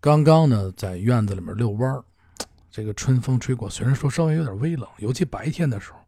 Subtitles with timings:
[0.00, 2.04] 刚刚呢，在院子里面遛弯儿，
[2.70, 5.98] 这个春风吹过，虽然说稍微有点微冷，尤其白天的时候，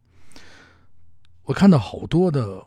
[1.43, 2.63] 我看到好多的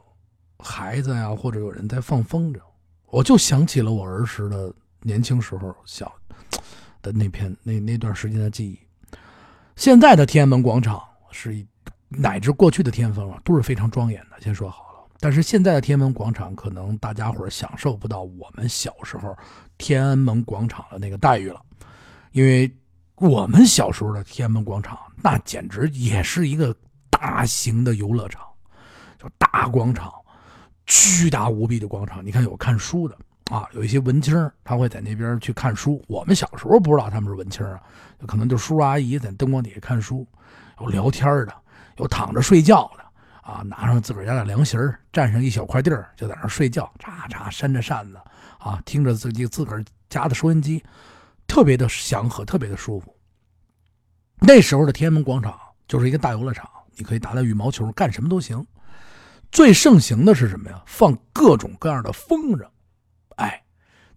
[0.58, 2.60] 孩子呀，或者有人在放风筝，
[3.06, 6.12] 我就想起了我儿时的年轻时候小
[7.00, 8.78] 的那片那那段时间的记忆。
[9.76, 11.66] 现在的天安门广场是
[12.08, 14.91] 乃至过去的天安门啊都是非常庄严的，先说好。
[15.22, 19.32] 但是现在的天安门广场，可能大家伙享受不到我们小时候
[19.78, 21.62] 天安门广场的那个待遇了，
[22.32, 22.68] 因为
[23.14, 26.74] 我们小时候的天安门广场，那简直也是一个
[27.08, 28.42] 大型的游乐场，
[29.16, 30.12] 就大广场，
[30.86, 32.26] 巨大无比的广场。
[32.26, 33.16] 你看，有看书的
[33.52, 34.34] 啊，有一些文青
[34.64, 36.04] 他会在那边去看书。
[36.08, 37.80] 我们小时候不知道他们是文青啊，
[38.26, 40.26] 可能就叔叔阿姨在灯光底下看书，
[40.80, 41.54] 有聊天的，
[41.98, 43.04] 有躺着睡觉的。
[43.42, 48.16] 啊，拿上自个儿家的凉席儿，占上一小块地儿，就在那儿睡觉，嚓嚓扇着扇子，
[48.58, 50.82] 啊，听着自己自个儿家的收音机，
[51.46, 53.14] 特别的祥和，特别的舒服。
[54.38, 58.64] 那时候的天安门广场就是一个大游乐场，你可以打打羽毛球，干什么都行。
[59.50, 60.82] 最盛行的是什么呀？
[60.86, 62.66] 放各种各样的风筝，
[63.36, 63.62] 哎，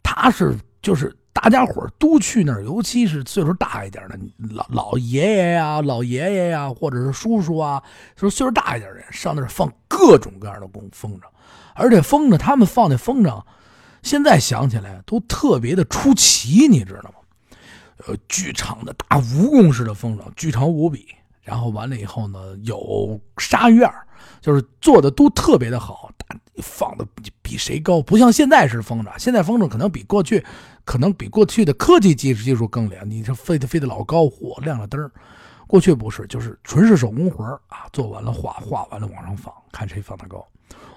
[0.02, 1.16] 它是就是。
[1.36, 4.18] 大家伙都去那儿，尤其是岁数大一点的
[4.50, 7.84] 老老爷爷呀、老爷爷呀，或者是叔叔啊，
[8.16, 11.26] 说岁数大一点的人上那儿放各种各样的风风筝，
[11.76, 13.44] 而且风筝他们放那风筝，
[14.02, 17.16] 现在想起来都特别的出奇，你知道吗？
[18.08, 21.06] 呃，巨长的大蜈蚣式的风筝，巨长无比。
[21.46, 23.90] 然后完了以后呢，有沙院
[24.42, 26.12] 就是做的都特别的好，
[26.58, 27.08] 放的
[27.42, 30.44] 比谁高，不像现在是风筝，现在风筝可能比过去，
[30.84, 33.06] 可能比过去的科技技技术更厉害。
[33.06, 35.10] 你这飞得飞得老高，火亮了灯
[35.68, 40.46] 过去不是，就是纯是手工活啊，做完了画画完了往上放，看谁放的高。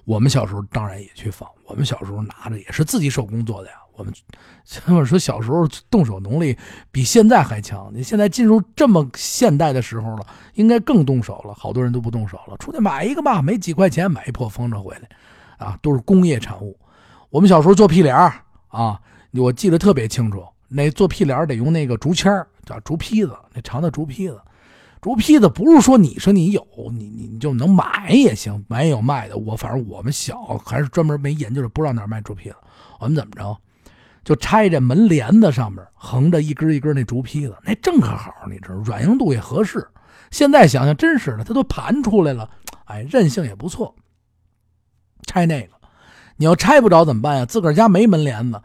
[0.09, 3.75] 我们小时候当然也去放，我们小时候拿着也是自己手工做的呀。
[3.93, 4.11] 我们，
[4.97, 6.57] 我说小时候动手能力
[6.91, 7.91] 比现在还强。
[7.93, 11.53] 你现在进入这么现代的时候了，应该更动手了。
[11.53, 15.09] 好多人都不动手了，出去买一个吧，没几块钱买一破风筝回来，
[15.59, 16.75] 啊，都是工业产物。
[17.29, 18.17] 我们小时候做屁帘
[18.69, 18.99] 啊，
[19.33, 20.43] 我记得特别清楚。
[20.69, 22.33] 那做屁帘得用那个竹签
[22.65, 24.41] 叫竹坯子，那长的竹坯子。
[25.01, 29.37] 竹坯子不是说你说你有，你你你就能买也行，买有卖的。
[29.37, 32.57] 我反正我们小还是专门没研究着，不知道哪卖竹坯子。
[32.99, 33.57] 我们怎么着？
[34.25, 39.87] 就拆这门帘子上面横着一根一根那竹坯子，那正可好，你知道，软硬度也合适。
[40.31, 42.51] 现在想想真是的，它都盘出来了，
[42.85, 43.95] 哎，韧性也不错。
[45.27, 45.73] 拆那个，
[46.37, 47.47] 你要拆不着怎么办呀？
[47.47, 48.61] 自个儿家没门帘子，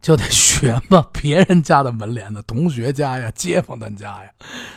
[0.00, 4.30] 就得学嘛，别人家的门帘子，同学家呀，街坊的家呀。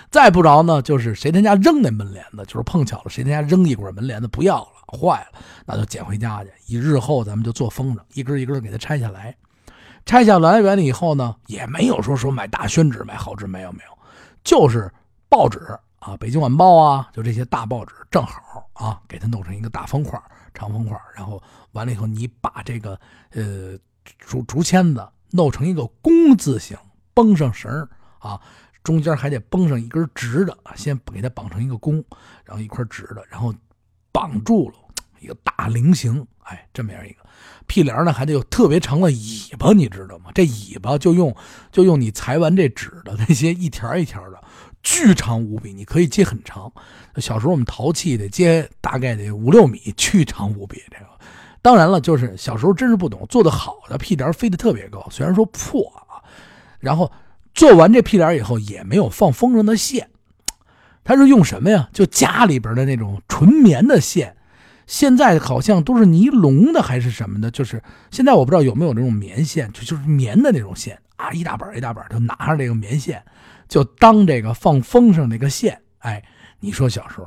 [0.09, 6.51] 再不着呢，就是谁他家扔那门帘子，就是碰巧了，谁他家扔一管门帘子不要了，坏了，那就捡回家去。
[6.65, 9.35] 以日后咱们就做风筝，一根一根给它拆下来。
[10.03, 13.97] 拆下来完了以后呢，也没有说说买大宣纸买好纸没有没有，
[14.43, 14.91] 就是
[15.29, 15.59] 报纸
[15.99, 20.19] 啊，《北京晚报》啊，就这些大报纸，正好啊，给它弄成一个大方块
[20.55, 21.41] 长方块然后
[21.73, 22.99] 完了以后，你把这个
[23.33, 23.77] 呃
[24.19, 26.77] 竹竹签子弄成一个弓字形，
[27.13, 27.87] 绷上绳
[28.19, 28.39] 啊，
[28.83, 32.03] 中间还得绷上一根直的，先给它绑成一个弓，
[32.43, 33.53] 然后一块直的，然后
[34.11, 34.75] 绑住了
[35.19, 37.21] 一个大菱形，哎，这么样一个。
[37.67, 40.31] 屁帘呢，还得有特别长的尾巴，你知道吗？
[40.33, 41.33] 这尾巴就用
[41.71, 44.43] 就用你裁完这纸的那些一条一条的，
[44.83, 46.71] 巨长无比，你可以接很长。
[47.17, 50.83] 小时候我们淘气得接大概得五六米，巨长无比。
[50.89, 51.05] 这个
[51.61, 56.23] 当然了，就是小时候真是不懂，做的好的屁帘飞得特别高，虽然说破啊。
[56.79, 57.11] 然后
[57.53, 60.09] 做完这屁帘以后，也没有放风筝的线，
[61.03, 61.89] 他是用什么呀？
[61.93, 64.35] 就家里边的那种纯棉的线。
[64.87, 73.23] 现在好像都是尼龙的还是什么的，就是现在我不知道有没有那种棉线，就就是棉的那种线啊，一大板一大板，就拿着这个棉线，
[73.69, 75.79] 就当这个放风筝那个线。
[75.99, 76.21] 哎，
[76.59, 77.25] 你说小时候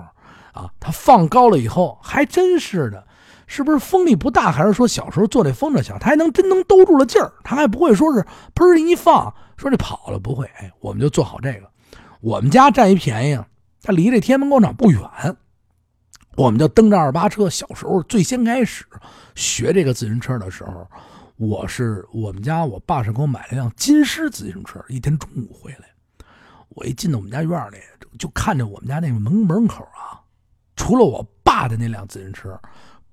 [0.53, 3.07] 啊，它放高了以后还真是的，
[3.47, 10.47] 是不是风力不大，还是说小时候坐这风筝小，他还能真能兜住了劲儿，他还不会说是砰一放，说这跑了不会。
[10.57, 11.71] 哎，我们就做好这个，
[12.21, 13.39] 我们家占一便宜，
[13.83, 15.01] 他离这天安门广场不远。
[16.37, 18.85] 我们就蹬着二八车，小时候最先开始
[19.37, 20.85] 学这个自行车的时候，
[21.37, 24.85] 我是我们家我爸是给我买了辆金狮自行车。
[24.89, 25.87] 一天中午回来，
[26.71, 27.77] 我一进到我们家院里，
[28.19, 30.19] 就看着我们家那个门门口啊，
[30.75, 32.61] 除了我爸的那辆自行车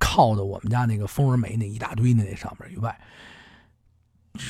[0.01, 2.99] 靠的我们家那个蜂人煤那一大堆的那上面以外，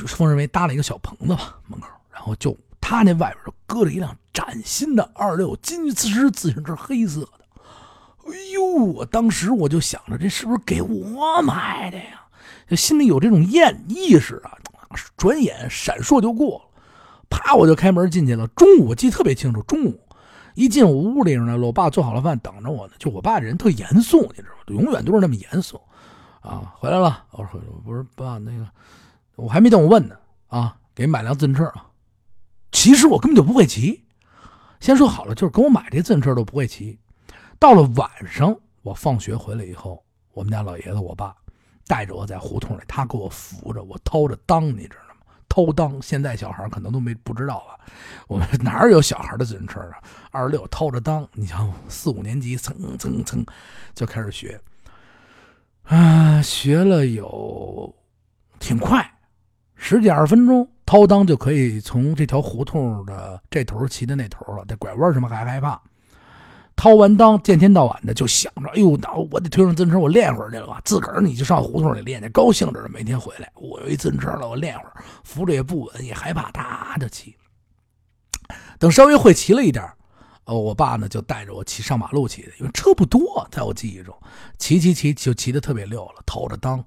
[0.07, 7.31] 蜂人煤搭了一个小棚子吧门口，然后就他那外边就搁着一辆崭新的二六金狮自行车，黑色的。
[8.27, 8.63] 哎呦！
[8.63, 12.21] 我当时我就想着，这是不是给我买的呀？
[12.68, 14.57] 就心里有这种厌意识啊，
[15.18, 16.65] 转眼闪烁就过了。
[17.30, 18.47] 啪我就开门进去了。
[18.50, 20.00] 中午我记得特别清楚，中午
[20.56, 22.94] 一进我屋里呢，我爸做好了饭等着我呢。
[23.00, 24.63] 就我爸人特严肃，你知道吗？
[24.68, 25.80] 永远都是那么严肃
[26.42, 26.74] 啊。
[26.77, 28.68] 回来了，我说不是爸，那个
[29.36, 30.15] 我还没等我问呢
[30.48, 31.88] 啊，给买辆自行车啊。
[32.71, 34.03] 其实我根本就不会骑，
[34.80, 36.97] 先说好了，就是给我买这自行车都不会骑。
[37.59, 41.36] 到了晚上，我放学回来以后，我们家老爷子我爸
[41.86, 45.10] 带着我在胡同里，他给我扶着，我掏着裆，你知道吗
[45.51, 47.75] 掏裆，现在小孩可能都没不知道啊。
[48.30, 50.00] 我们哪有小孩的自行车啊？
[50.31, 53.45] 二十六掏着裆，你想四五年级，蹭蹭蹭
[53.94, 54.57] 就开始学，
[55.83, 57.94] 啊，学了有
[58.59, 59.06] 挺快，
[59.75, 60.65] 十几二十分钟。
[60.86, 65.81] 掏裆就可以从这条胡同的这头骑到那头了，这拐弯什么还害怕。
[66.81, 70.81] 掏完裆，见天到晚的就想着，哎呦，那我得推上自行车，我练会儿去了吧。
[70.83, 72.89] 自个儿你就上胡同里练去，高兴着呢。
[72.92, 74.94] 每天回来，我有一自行车了，我练会儿，
[75.24, 77.36] 扶着也不稳，也害怕，哒就骑。
[78.80, 79.88] 等稍微会骑了一点，
[80.45, 84.18] 呃，我爸呢就带着我骑上马路骑，因为车不多，在我记忆中，
[84.57, 86.83] 骑骑骑就骑得特别溜了，掏着裆。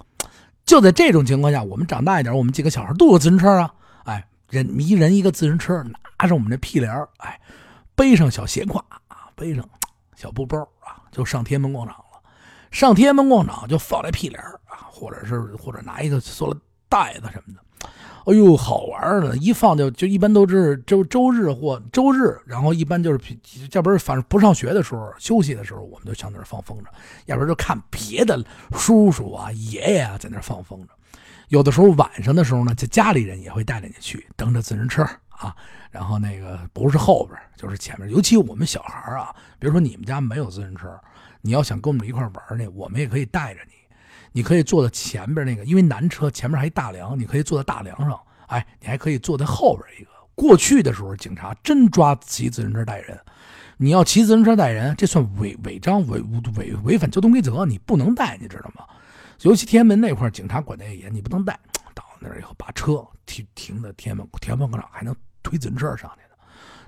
[0.67, 3.73] 就在这种情况下，我们长大一点，我们几个小孩都有自行车啊。
[4.07, 5.81] 哎，人一人一个自行车，
[6.19, 7.41] 拿上我们这屁帘哎，
[7.95, 8.83] 背上小斜挎，
[9.37, 9.65] 背上
[10.25, 12.19] 小布包啊，就上天安门广场了。
[12.71, 17.61] 上天安门广场就放在屁帘啊，或者是或者拿一个塑料袋子什么的。
[18.25, 19.37] 哎呦，好玩的！
[19.37, 23.19] 一放就就一般都是周周日或周日，然后一般就是
[23.73, 26.85] 要不是反正不上学的时候，休息的时候，我们就上那儿放风筝；
[27.27, 28.43] 要不然就看别的
[28.73, 30.89] 叔叔啊、爷爷啊在那儿放风筝。
[31.49, 35.07] 有的时候晚上的时候呢，就家里人也会带着你去蹬着自行车
[35.39, 35.55] 啊，
[35.91, 38.11] 然后那个不是后边就是前面。
[38.11, 40.99] 尤其我们小孩啊，比如说你们家没有自行车，
[41.43, 43.73] 你要想跟我们一块玩呢，我们也可以带着你。
[44.33, 48.19] 你可以坐在前边那个，因为南车前面还一大梁，你可以坐在大梁上。
[48.49, 50.11] 哎，你还可以坐在后边一个。
[50.35, 53.17] 过去的时候，警察真抓骑自行车带人，
[53.77, 56.21] 你要骑自行车带人，这算违违章违
[56.57, 58.85] 违违反交通规则，你不能带，你知道吗？
[59.43, 61.57] 尤其天安门那块警察管的也严，你不能带。
[62.27, 66.37] 那以后，把车停停在天安门天安门广场，还能推自行车上去的。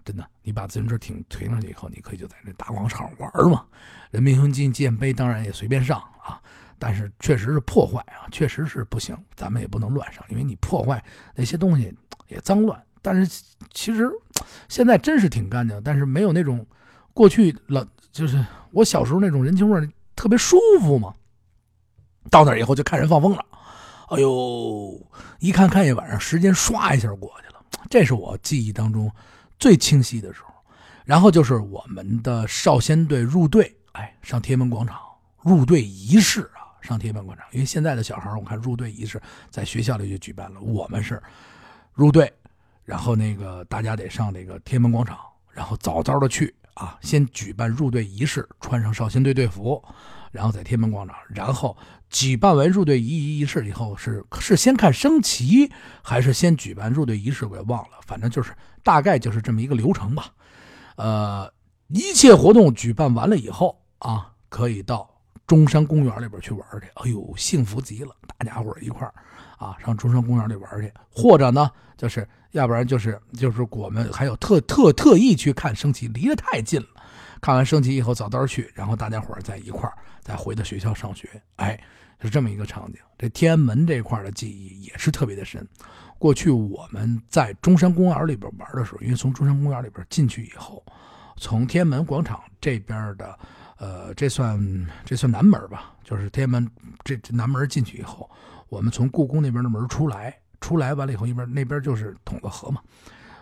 [0.04, 3.66] 真的，你把自行车停推上去以后，你可以就在那大广场玩嘛。
[4.10, 6.40] 人民英雄纪念碑当然也随便上啊，
[6.78, 11.04] 但是确实是破坏啊，确实是不行，咱们也不能乱上，因为你破坏
[11.34, 11.92] 那些东西
[12.28, 12.80] 也脏乱。
[13.02, 14.10] 但是其实
[14.68, 16.64] 现在真是挺干净，但是没有那种
[17.12, 21.12] 过去老，就是我小时候那种人情味特别舒服嘛。
[22.30, 23.44] 到那以后就看人放风了，
[24.08, 25.00] 哎呦，
[25.40, 27.60] 一看看一晚上，时间唰一下过去了。
[27.90, 29.10] 这是我记忆当中
[29.58, 30.54] 最清晰的时候。
[31.04, 34.98] 然后就是我们的少先队入队，哎，上天安门广场
[35.42, 37.46] 入队仪式啊，上天安门广场。
[37.52, 39.20] 因为现在的小孩我看入队仪式
[39.50, 41.22] 在学校里就举办了，我们是
[41.92, 42.32] 入队，
[42.84, 45.18] 然后那个大家得上那个天安门广场，
[45.52, 49.82] 然后早早的去啊，先举办入队仪式，穿上少先队队服。
[50.36, 51.74] 然后在天安门广场，然后
[52.10, 55.72] 举办完入队仪仪式以后，是是先看升旗，
[56.02, 57.46] 还是先举办入队仪式？
[57.46, 58.52] 我也忘了，反正就是
[58.84, 60.26] 大概就是这么一个流程吧。
[60.96, 61.50] 呃，
[61.88, 65.08] 一切活动举办完了以后啊，可以到
[65.46, 66.86] 中山公园里边去玩去。
[66.96, 69.10] 哎呦，幸福极了，大家伙一块
[69.56, 76.88] 啊上中山公园里玩去，或者呢，就是要不然就是就是我们还有特特特意去看升旗，离得太近了。
[77.40, 81.28] 看完升旗以后，早早去，然后大家伙儿在一块儿再回到学校上学。
[81.56, 81.78] 哎，
[82.20, 82.98] 是这么一个场景。
[83.18, 85.66] 这天安门这块的记忆也是特别的深。
[86.18, 90.82] 过去我们在中山公园里边玩的时候，因为从中山公园里边进去以后，
[91.36, 93.38] 从天安门广场这边的，
[93.76, 96.70] 呃，这算这算南门吧，就是天安门
[97.04, 98.30] 这南门进去以后，
[98.68, 102.80] 我们从故宫那边的门出来，出来完了以后，一边那边就是筒子河嘛。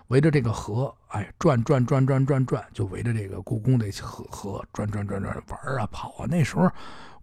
[0.08, 6.26] 围着这个河，哎，转转转转转转，就围着这个故宫这河河转转转转玩啊跑啊。
[6.28, 6.70] 那时候，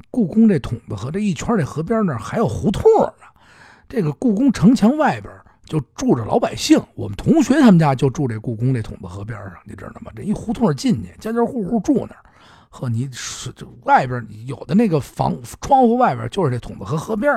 [0.10, 2.84] 故宫这筒子河这一圈这河边那还有胡同
[3.20, 3.28] 呢。
[3.88, 5.32] 这个故宫城墙外边
[5.66, 10.12] 就住着老百姓，我们同学他们家就住这故宫这筒子河边上，你知道吗？
[10.16, 12.24] 这一胡同进去，家家户户住那儿。
[12.70, 17.32] 呵，你是外边有的那个房窗户外边就是这筒子河河边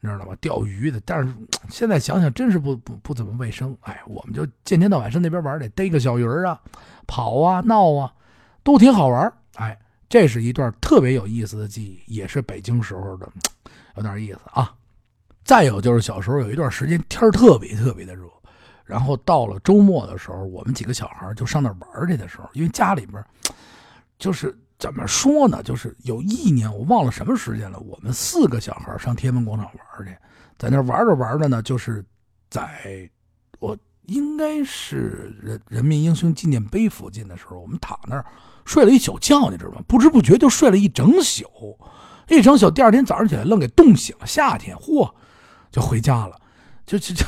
[0.00, 0.34] 你知道吗？
[0.40, 1.30] 钓鱼的，但是
[1.68, 3.76] 现在想想真是不不不怎么卫生。
[3.82, 6.58] 哎，我们就见天到晚上那边玩，得逮个小鱼儿啊，
[7.06, 8.12] 跑啊闹啊，
[8.62, 9.32] 都挺好玩。
[9.56, 9.78] 哎，
[10.08, 13.28] 这是一段特别有意思的记忆，也是北京时候的，
[13.96, 14.74] 有点意思啊。
[15.44, 18.24] 再有就是小时候有一段时间天特别特别的热，
[18.84, 23.22] 然后到了周末的时候，我们几个小孩就上那玩去的时候，因为家里边
[24.18, 24.56] 就是。
[24.80, 25.62] 怎么说呢？
[25.62, 27.78] 就是有一年，我忘了什么时间了。
[27.78, 30.16] 我们四个小孩上天安门广场玩去，
[30.58, 32.02] 在那玩着玩着呢，就是
[32.48, 33.08] 在
[33.58, 38.24] 我应该是人人民英雄纪念碑附近的时候，我们躺那儿
[38.64, 39.82] 睡了一宿觉，你知道吗？
[39.86, 41.78] 不知不觉就睡了一整宿，
[42.28, 44.26] 一整宿，第二天早上起来愣给冻醒了。
[44.26, 45.12] 夏天，嚯，
[45.70, 46.40] 就回家了，
[46.86, 47.24] 就就就。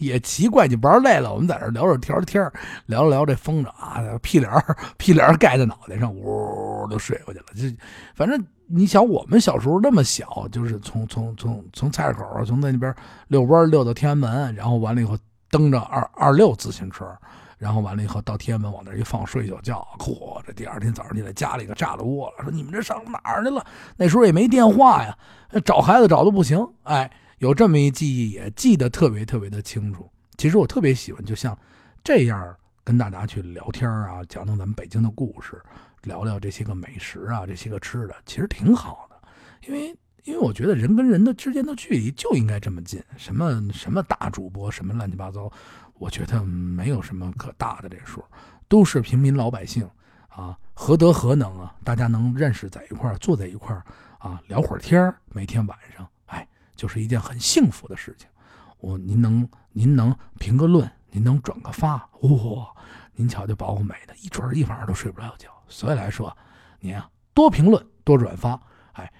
[0.00, 2.50] 也奇怪，你玩累了，我们在这聊着天天
[2.86, 4.50] 聊着聊这风筝啊，屁帘
[4.96, 7.46] 屁帘盖在脑袋上，呜就睡过去了。
[7.54, 7.62] 就
[8.14, 12.94] 反正你想，我们小时候那么小，就是从从从从菜市口从那边
[13.28, 15.18] 遛弯遛到天安门，然后完了以后
[15.50, 17.06] 蹬着二二六自行车，
[17.58, 23.62] 然后完了以后到天安门往那一放睡一宿觉，嚯，这第二天早上起来家里可炸了窝了，说你们这上哪儿去了？
[23.98, 25.14] 那时候也没电话呀，
[25.62, 27.10] 找孩子找的不行，哎。
[27.40, 30.06] 有这么一记忆，也记得特别特别的清楚。
[30.36, 31.58] 其实我特别喜欢，就像
[32.04, 32.54] 这样
[32.84, 35.58] 跟大家去聊天啊，讲讲咱们北京的故事，
[36.02, 39.16] 聊聊这些个美食啊，这些个吃的，其实挺好的。
[39.66, 39.88] 因为，
[40.24, 43.02] 因为我觉得人跟人的之间的距离就应该这么近。
[43.16, 45.50] 什么什么大主播，什么乱七八糟，
[45.94, 48.22] 我觉得没有什么可大的这数，
[48.68, 49.88] 都是平民老百姓
[50.28, 51.74] 啊，何德何能啊？
[51.82, 53.82] 大家能认识在一块儿，坐在一块儿
[54.18, 56.06] 啊，聊会儿天每天晚上。
[56.80, 58.26] 就是一件很幸福的事情，
[58.78, 62.74] 我您能您能评个论，您能转个发，哇，
[63.12, 65.50] 您瞧就把我美的一准一晚上都睡不着觉。
[65.68, 66.34] 所以来说，
[66.78, 68.58] 您啊多评论多转发，
[68.92, 69.12] 哎，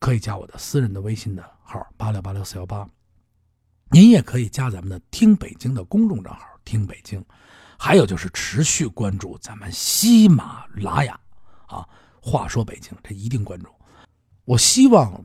[0.00, 2.84] 可以加我的私人的微信的号八六八六四幺八，
[3.90, 7.24] 您也可以加咱们的听北京的公众账号听北京，
[7.78, 11.16] 还有就是持续关注咱们喜马拉雅
[11.68, 11.88] 啊，
[12.20, 13.68] 话说北京这一定关注，
[14.44, 15.24] 我希望。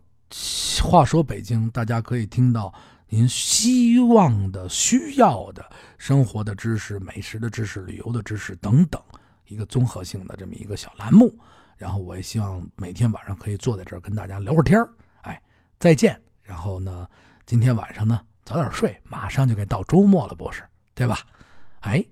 [0.83, 2.74] 话说北京，大家可以听到
[3.07, 5.67] 您希望的、需要的
[5.98, 9.01] 生活的知识、美食的知识、旅游的知识等等，
[9.48, 11.38] 一个综合性的这么一个小栏目。
[11.77, 14.89] 然后我也希望每天晚上可以坐在这儿跟大家聊会儿天儿。
[15.21, 15.41] 哎，
[15.79, 16.21] 再见。
[16.43, 17.07] 然后呢，
[17.45, 20.63] 今天晚上呢早点睡，马上就该到周末了，不是？
[20.93, 21.19] 对吧？
[21.81, 22.05] 哎。